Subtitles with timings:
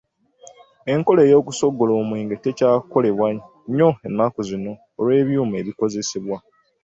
[0.91, 6.37] Enkola ey'okusogola omwenge tekyakolebwa nnyo ennaku zino olw'ebyuma ebikozesebwa.